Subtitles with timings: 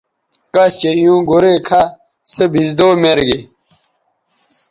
[0.53, 1.81] کش چہء ایوں گورئ کھا
[2.33, 3.39] سے بھیزدو میر گے